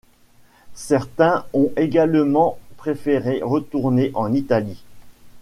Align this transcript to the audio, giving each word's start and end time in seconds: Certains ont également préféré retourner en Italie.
Certains 0.73 1.45
ont 1.53 1.71
également 1.77 2.57
préféré 2.75 3.39
retourner 3.43 4.09
en 4.15 4.33
Italie. 4.33 4.83